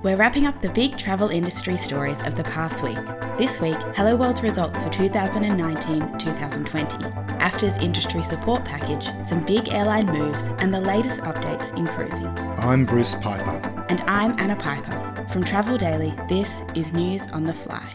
[0.00, 2.98] We're wrapping up the big travel industry stories of the past week.
[3.36, 6.98] This week, Hello World's results for 2019 2020,
[7.40, 12.28] AFTA's industry support package, some big airline moves, and the latest updates in cruising.
[12.58, 13.60] I'm Bruce Piper.
[13.88, 15.26] And I'm Anna Piper.
[15.32, 17.92] From Travel Daily, this is News on the Fly.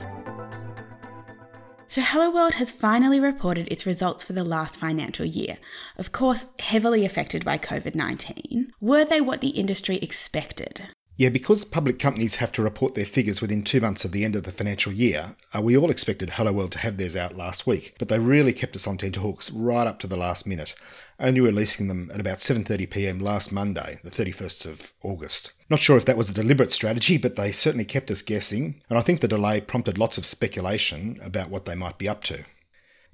[1.87, 5.57] So, Hello World has finally reported its results for the last financial year,
[5.97, 8.73] of course, heavily affected by COVID 19.
[8.81, 10.89] Were they what the industry expected?
[11.15, 14.35] Yeah, because public companies have to report their figures within two months of the end
[14.35, 17.67] of the financial year, uh, we all expected Hello World to have theirs out last
[17.67, 20.73] week, but they really kept us on tenterhooks right up to the last minute,
[21.19, 25.51] only releasing them at about 7.30pm last Monday, the 31st of August.
[25.69, 28.97] Not sure if that was a deliberate strategy, but they certainly kept us guessing, and
[28.97, 32.43] I think the delay prompted lots of speculation about what they might be up to.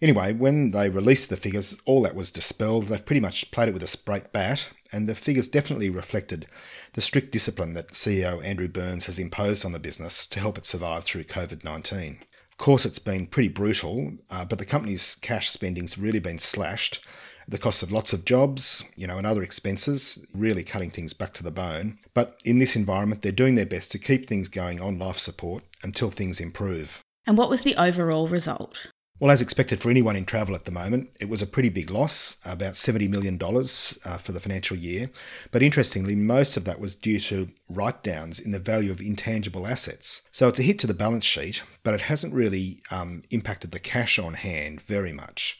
[0.02, 2.86] Anyway, when they released the figures, all that was dispelled.
[2.86, 6.48] They've pretty much played it with a straight bat, and the figures definitely reflected
[6.94, 10.66] the strict discipline that CEO Andrew Burns has imposed on the business to help it
[10.66, 12.20] survive through COVID 19.
[12.52, 17.00] Of course, it's been pretty brutal, uh, but the company's cash spending's really been slashed.
[17.48, 21.34] The cost of lots of jobs, you know, and other expenses, really cutting things back
[21.36, 21.98] to the bone.
[22.14, 25.64] But in this environment, they're doing their best to keep things going on life support
[25.82, 27.02] until things improve.
[27.26, 28.88] And what was the overall result?
[29.20, 31.92] Well, as expected for anyone in travel at the moment, it was a pretty big
[31.92, 35.10] loss, about $70 million uh, for the financial year.
[35.52, 39.68] But interestingly, most of that was due to write downs in the value of intangible
[39.68, 40.22] assets.
[40.32, 43.80] So it's a hit to the balance sheet, but it hasn't really um, impacted the
[43.80, 45.60] cash on hand very much.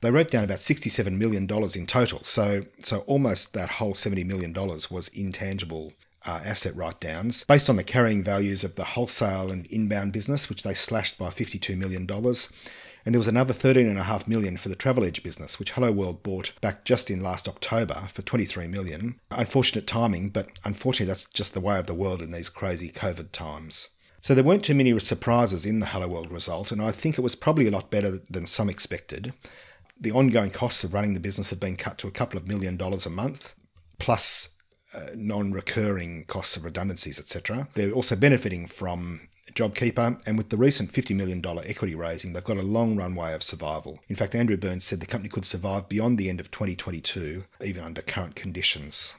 [0.00, 4.52] They wrote down about $67 million in total, so, so almost that whole $70 million
[4.52, 5.92] was intangible
[6.26, 10.48] uh, asset write downs based on the carrying values of the wholesale and inbound business,
[10.48, 12.04] which they slashed by $52 million
[13.06, 16.52] and there was another 13.5 million for the Travel Edge business, which Hello World bought
[16.60, 19.20] back just in last October for 23 million.
[19.30, 23.30] Unfortunate timing, but unfortunately that's just the way of the world in these crazy COVID
[23.30, 23.90] times.
[24.20, 27.20] So there weren't too many surprises in the Hello World result, and I think it
[27.20, 29.32] was probably a lot better than some expected.
[30.00, 32.76] The ongoing costs of running the business have been cut to a couple of million
[32.76, 33.54] dollars a month,
[34.00, 34.56] plus
[34.92, 37.68] uh, non-recurring costs of redundancies, etc.
[37.74, 42.56] They're also benefiting from JobKeeper, and with the recent $50 million equity raising, they've got
[42.56, 44.00] a long runway of survival.
[44.08, 47.84] In fact, Andrew Burns said the company could survive beyond the end of 2022, even
[47.84, 49.16] under current conditions.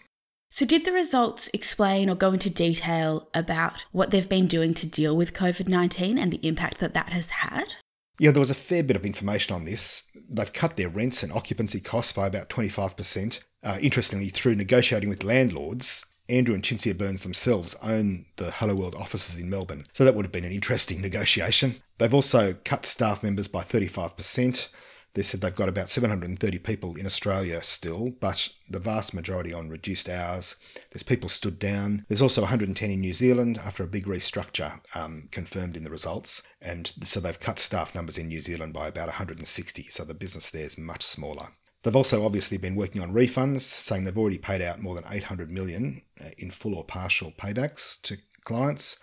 [0.50, 4.88] So, did the results explain or go into detail about what they've been doing to
[4.88, 7.76] deal with COVID 19 and the impact that that has had?
[8.20, 10.10] Yeah, there was a fair bit of information on this.
[10.30, 13.42] They've cut their rents and occupancy costs by about 25%.
[13.64, 18.96] Uh, interestingly, through negotiating with landlords, Andrew and Cinzia Burns themselves own the Hello World
[18.96, 21.76] offices in Melbourne, so that would have been an interesting negotiation.
[21.98, 24.68] They've also cut staff members by 35%.
[25.14, 29.68] They said they've got about 730 people in Australia still, but the vast majority on
[29.68, 30.58] reduced hours.
[30.92, 32.06] There's people stood down.
[32.08, 36.44] There's also 110 in New Zealand after a big restructure um, confirmed in the results.
[36.62, 39.88] And so they've cut staff numbers in New Zealand by about 160.
[39.90, 41.48] So the business there is much smaller.
[41.84, 45.52] They've also obviously been working on refunds, saying they've already paid out more than 800
[45.52, 49.00] million uh, in full or partial paybacks to clients.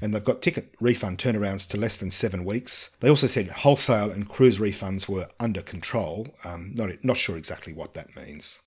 [0.00, 2.96] And they've got ticket refund turnarounds to less than seven weeks.
[3.00, 6.34] They also said wholesale and cruise refunds were under control.
[6.44, 8.60] Um, not, not sure exactly what that means.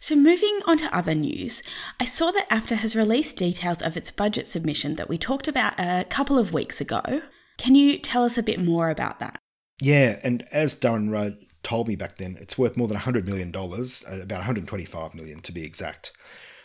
[0.00, 1.64] So, moving on to other news,
[1.98, 5.74] I saw that AFTA has released details of its budget submission that we talked about
[5.80, 7.22] a couple of weeks ago.
[7.58, 9.40] Can you tell us a bit more about that?
[9.80, 13.54] Yeah, and as Darren Rudd told me back then, it's worth more than $100 million,
[13.54, 16.12] uh, about 125 million to be exact.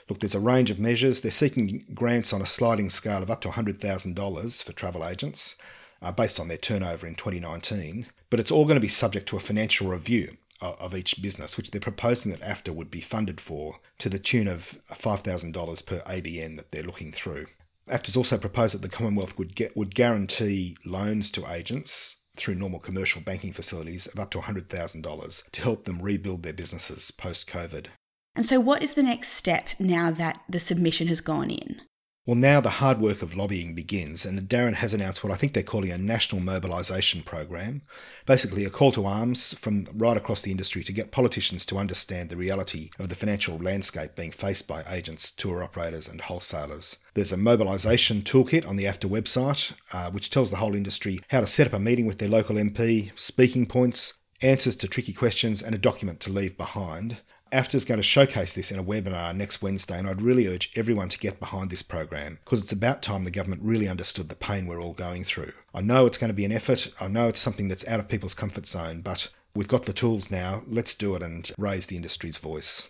[0.10, 1.22] Look, there's a range of measures.
[1.22, 5.58] They're seeking grants on a sliding scale of up to $100,000 for travel agents
[6.02, 8.08] uh, based on their turnover in 2019.
[8.30, 11.72] But it's all going to be subject to a financial review of each business, which
[11.72, 16.56] they're proposing that AFTA would be funded for to the tune of $5,000 per ABN
[16.58, 17.48] that they're looking through.
[17.90, 22.80] AFTA's also proposed that the Commonwealth would get would guarantee loans to agents through normal
[22.80, 27.88] commercial banking facilities of up to $100,000 to help them rebuild their businesses post COVID.
[28.36, 31.82] And so, what is the next step now that the submission has gone in?
[32.32, 35.52] Well, now the hard work of lobbying begins, and Darren has announced what I think
[35.52, 37.82] they're calling a national mobilisation program.
[38.26, 42.30] Basically, a call to arms from right across the industry to get politicians to understand
[42.30, 47.00] the reality of the financial landscape being faced by agents, tour operators, and wholesalers.
[47.16, 51.42] There's a mobilisation toolkit on the AFTA website, uh, which tells the whole industry how
[51.42, 55.62] to set up a meeting with their local MP, speaking points, answers to tricky questions,
[55.62, 57.24] and a document to leave behind.
[57.52, 61.10] AFTA's going to showcase this in a webinar next Wednesday, and I'd really urge everyone
[61.10, 64.68] to get behind this program because it's about time the government really understood the pain
[64.68, 65.52] we're all going through.
[65.76, 68.08] I know it's going to be an effort, I know it's something that's out of
[68.08, 70.62] people's comfort zone, but we've got the tools now.
[70.66, 72.90] Let's do it and raise the industry's voice.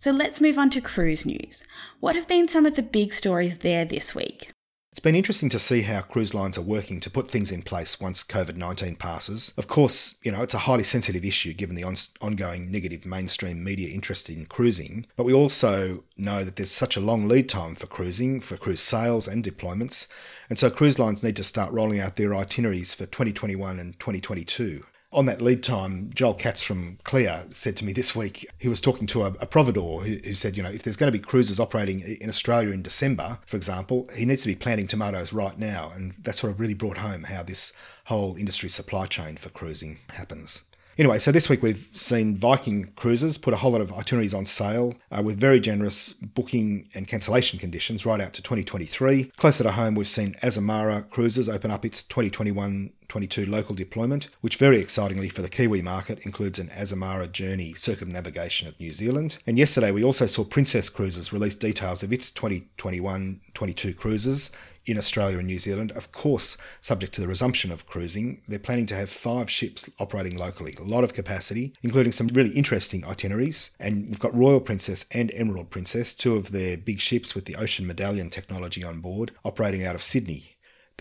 [0.00, 1.62] So let's move on to cruise news.
[2.00, 4.50] What have been some of the big stories there this week?
[4.92, 7.98] It's been interesting to see how cruise lines are working to put things in place
[7.98, 9.54] once COVID 19 passes.
[9.56, 13.64] Of course, you know, it's a highly sensitive issue given the on- ongoing negative mainstream
[13.64, 17.74] media interest in cruising, but we also know that there's such a long lead time
[17.74, 20.08] for cruising, for cruise sales and deployments,
[20.50, 24.84] and so cruise lines need to start rolling out their itineraries for 2021 and 2022
[25.12, 28.80] on that lead time, Joel Katz from CLIA said to me this week, he was
[28.80, 31.22] talking to a, a providor who, who, said, you know, if there's going to be
[31.22, 35.58] cruises operating in Australia in December, for example, he needs to be planting tomatoes right
[35.58, 35.92] now.
[35.94, 37.72] And that sort of really brought home how this
[38.06, 40.62] whole industry supply chain for cruising happens.
[40.98, 44.44] Anyway, so this week we've seen Viking Cruises put a whole lot of itineraries on
[44.44, 49.32] sale uh, with very generous booking and cancellation conditions right out to 2023.
[49.36, 54.56] Closer to home, we've seen Azamara Cruises open up its 2021 22 local deployment, which
[54.56, 59.36] very excitingly for the Kiwi market includes an Azamara Journey circumnavigation of New Zealand.
[59.46, 64.50] And yesterday we also saw Princess Cruises release details of its 2021 22 cruises
[64.86, 65.92] in Australia and New Zealand.
[65.92, 70.38] Of course, subject to the resumption of cruising, they're planning to have five ships operating
[70.38, 73.76] locally, a lot of capacity, including some really interesting itineraries.
[73.78, 77.56] And we've got Royal Princess and Emerald Princess, two of their big ships with the
[77.56, 80.51] Ocean Medallion technology on board, operating out of Sydney.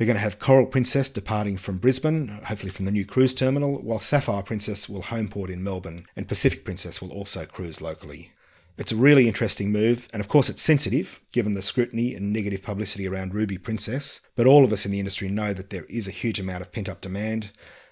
[0.01, 3.83] They're going to have Coral Princess departing from Brisbane, hopefully from the new cruise terminal,
[3.83, 8.31] while Sapphire Princess will homeport in Melbourne, and Pacific Princess will also cruise locally.
[8.79, 12.63] It's a really interesting move, and of course, it's sensitive given the scrutiny and negative
[12.63, 14.21] publicity around Ruby Princess.
[14.35, 16.71] But all of us in the industry know that there is a huge amount of
[16.71, 17.51] pent up demand.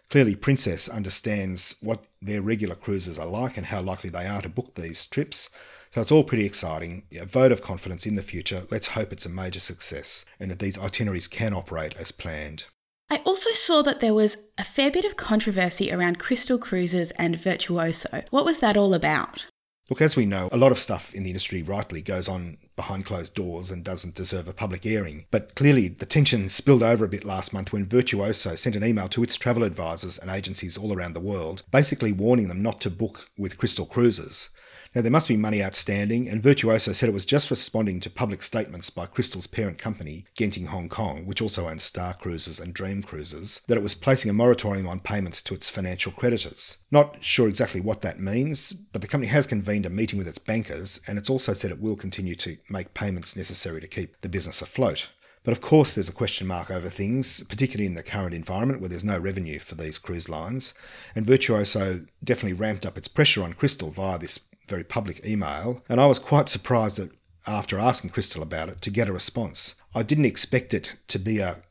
[0.10, 4.50] Clearly, Princess understands what their regular cruisers are like and how likely they are to
[4.50, 5.52] book these trips.
[5.92, 7.04] So it's all pretty exciting.
[7.20, 8.64] A vote of confidence in the future.
[8.72, 12.66] Let's hope it's a major success and that these itineraries can operate as planned.
[13.12, 17.40] I also saw that there was a fair bit of controversy around Crystal Cruises and
[17.40, 18.24] Virtuoso.
[18.30, 19.48] What was that all about?
[19.90, 23.08] Look, as we know, a lot of stuff in the industry rightly goes on behind
[23.08, 25.26] closed doors and doesn't deserve a public airing.
[25.32, 29.08] But clearly, the tension spilled over a bit last month when Virtuoso sent an email
[29.10, 32.92] to its travel advisors and agencies all around the world, basically warning them not to
[32.92, 34.52] book with Crystal Cruises.
[34.96, 38.42] Now, there must be money outstanding, and Virtuoso said it was just responding to public
[38.42, 43.04] statements by Crystal's parent company, Genting Hong Kong, which also owns Star Cruises and Dream
[43.04, 46.80] Cruises, that it was placing a moratorium on payments to its financial creditors.
[46.90, 50.40] Not sure exactly what that means, but the company has convened a meeting with its
[50.40, 54.30] bankers, and it's also said it will continue to make payments necessary to keep the
[54.30, 55.12] business afloat.
[55.44, 58.90] But of course, there's a question mark over things, particularly in the current environment where
[58.90, 60.74] there's no revenue for these cruise lines.
[61.16, 64.38] And Virtuoso definitely ramped up its pressure on Crystal via this
[64.70, 67.12] very public email, and I was quite surprised that
[67.48, 69.76] after asking Crystal about it to get a response.
[69.96, 71.64] I didn't expect it to be a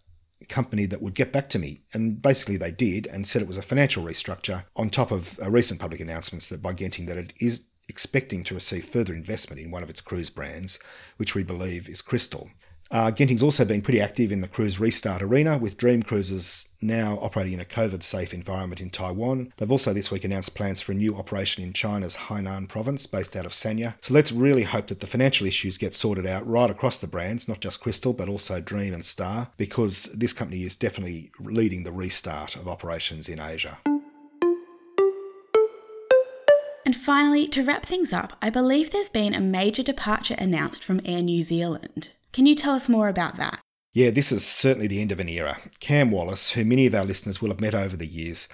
[0.49, 3.59] company that would get back to me, and basically they did, and said it was
[3.59, 7.33] a financial restructure on top of a recent public announcements that by Genting that it
[7.41, 10.79] is expecting to receive further investment in one of its cruise brands,
[11.17, 12.51] which we believe is Crystal.
[12.91, 17.19] Uh, Genting's also been pretty active in the cruise restart arena, with Dream Cruises now
[17.21, 19.53] operating in a COVID safe environment in Taiwan.
[19.57, 23.37] They've also this week announced plans for a new operation in China's Hainan province, based
[23.37, 23.97] out of Sanya.
[24.01, 27.47] So let's really hope that the financial issues get sorted out right across the brands,
[27.47, 31.93] not just Crystal, but also Dream and Star, because this company is definitely leading the
[31.93, 33.79] restart of operations in Asia.
[36.87, 41.03] And finally, to wrap things up, I believe there's been a major departure announced from
[41.05, 42.09] Air New Zealand.
[42.39, 43.59] Can you tell us more about that?
[43.93, 45.59] Yeah, this is certainly the end of an era.
[45.81, 48.47] Cam Wallace, who many of our listeners will have met over the years,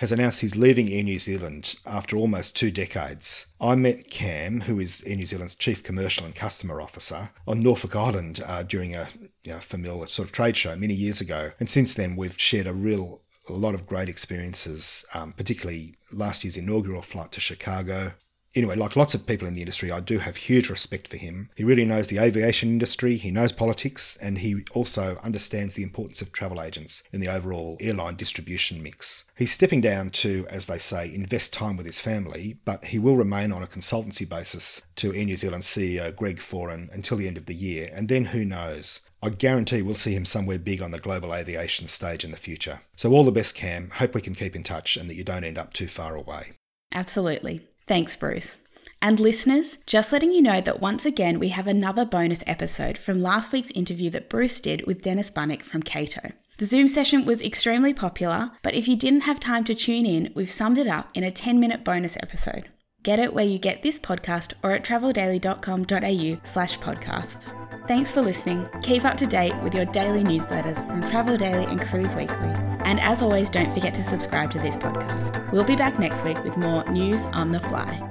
[0.00, 3.54] has announced he's leaving Air New Zealand after almost two decades.
[3.60, 7.94] I met Cam, who is Air New Zealand's Chief Commercial and Customer Officer, on Norfolk
[7.94, 9.06] Island uh, during a
[9.44, 11.52] you know, familiar sort of trade show many years ago.
[11.60, 16.42] And since then, we've shared a real a lot of great experiences, um, particularly last
[16.42, 18.14] year's inaugural flight to Chicago,
[18.56, 21.50] Anyway, like lots of people in the industry, I do have huge respect for him.
[21.54, 26.20] He really knows the aviation industry, he knows politics, and he also understands the importance
[26.20, 29.30] of travel agents in the overall airline distribution mix.
[29.36, 33.16] He's stepping down to, as they say, invest time with his family, but he will
[33.16, 37.36] remain on a consultancy basis to Air New Zealand CEO Greg Foran until the end
[37.36, 39.02] of the year, and then who knows?
[39.22, 42.80] I guarantee we'll see him somewhere big on the global aviation stage in the future.
[42.96, 43.90] So, all the best, Cam.
[43.90, 46.52] Hope we can keep in touch and that you don't end up too far away.
[46.92, 47.69] Absolutely.
[47.86, 48.58] Thanks, Bruce.
[49.02, 53.22] And listeners, just letting you know that once again we have another bonus episode from
[53.22, 56.32] last week's interview that Bruce did with Dennis Bunnik from Cato.
[56.58, 60.30] The Zoom session was extremely popular, but if you didn't have time to tune in,
[60.34, 62.68] we've summed it up in a 10 minute bonus episode.
[63.02, 67.88] Get it where you get this podcast or at traveldaily.com.au slash podcast.
[67.88, 68.68] Thanks for listening.
[68.82, 72.69] Keep up to date with your daily newsletters from Travel Daily and Cruise Weekly.
[72.90, 75.48] And as always, don't forget to subscribe to this podcast.
[75.52, 78.09] We'll be back next week with more news on the fly.